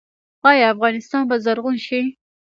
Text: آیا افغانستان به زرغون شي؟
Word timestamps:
آیا 0.49 0.65
افغانستان 0.73 1.23
به 1.29 1.35
زرغون 1.45 1.77
شي؟ 1.87 2.01